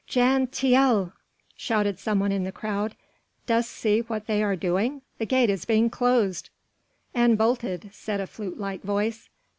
[0.07, 1.11] "Jan Tiele!"
[1.55, 2.95] shouted someone in the crowd,
[3.45, 5.03] "dost see what they are doing?
[5.19, 6.49] the gate is being closed...."
[7.13, 9.29] "And bolted," said a flute like voice.